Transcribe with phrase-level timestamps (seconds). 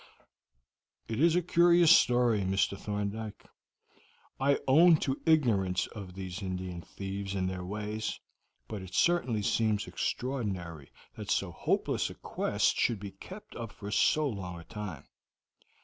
[1.07, 2.75] "It is a curious story, Mr.
[2.75, 3.45] Thorndyke.
[4.39, 8.19] I own to ignorance of these Indian thieves and their ways,
[8.67, 13.91] but it certainly seems extraordinary that so hopeless a quest should be kept up for
[13.91, 15.03] so long a time.